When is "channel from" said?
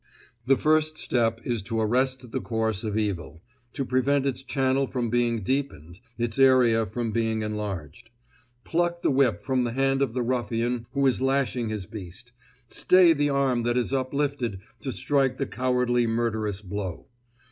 4.41-5.11